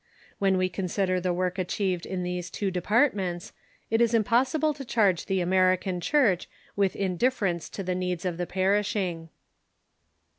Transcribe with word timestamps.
When 0.39 0.57
we 0.57 0.67
consider 0.67 1.21
the 1.21 1.31
work 1.31 1.59
achieved 1.59 2.07
in 2.07 2.23
these 2.23 2.49
two 2.49 2.71
de 2.71 2.81
partments, 2.81 3.51
it 3.91 4.01
is 4.01 4.15
impossible 4.15 4.73
to 4.73 4.83
charge 4.83 5.27
the 5.27 5.41
American 5.41 6.01
Church 6.01 6.49
with 6.75 6.95
indiiFerence 6.95 7.69
to 7.69 7.83
the 7.83 7.93
needs 7.93 8.25
of 8.25 8.37
the 8.37 8.47
perishing. 8.47 9.29